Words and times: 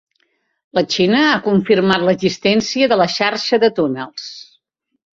La 0.77 0.83
Xina 0.95 1.19
ha 1.25 1.35
confirmat 1.49 2.07
l'existència 2.09 2.91
de 2.95 3.01
la 3.05 3.09
xarxa 3.19 3.63
de 3.67 3.73
túnels. 3.81 4.31